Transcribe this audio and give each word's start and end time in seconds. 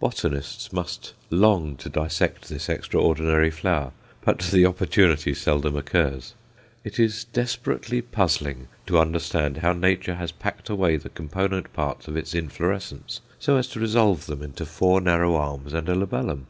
Botanists 0.00 0.72
must 0.72 1.12
long 1.28 1.76
to 1.76 1.90
dissect 1.90 2.48
this 2.48 2.70
extraordinary 2.70 3.50
flower, 3.50 3.92
but 4.22 4.38
the 4.38 4.64
opportunity 4.64 5.34
seldom 5.34 5.76
occurs. 5.76 6.32
It 6.84 6.98
is 6.98 7.24
desperately 7.24 8.00
puzzling 8.00 8.68
to 8.86 8.98
understand 8.98 9.58
how 9.58 9.74
nature 9.74 10.14
has 10.14 10.32
packed 10.32 10.70
away 10.70 10.96
the 10.96 11.10
component 11.10 11.70
parts 11.74 12.08
of 12.08 12.16
its 12.16 12.34
inflorescence, 12.34 13.20
so 13.38 13.58
as 13.58 13.66
to 13.68 13.78
resolve 13.78 14.24
them 14.24 14.42
into 14.42 14.64
four 14.64 15.02
narrow 15.02 15.34
arms 15.36 15.74
and 15.74 15.86
a 15.90 15.94
labellum. 15.94 16.46